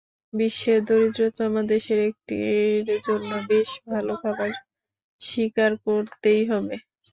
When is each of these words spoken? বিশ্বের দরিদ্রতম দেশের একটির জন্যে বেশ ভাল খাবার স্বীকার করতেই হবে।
বিশ্বের 0.33 0.79
দরিদ্রতম 0.85 1.53
দেশের 1.67 1.99
একটির 2.09 2.85
জন্যে 3.05 3.37
বেশ 3.49 3.69
ভাল 3.87 4.07
খাবার 4.21 4.51
স্বীকার 5.21 5.71
করতেই 5.85 6.41
হবে। 6.51 6.75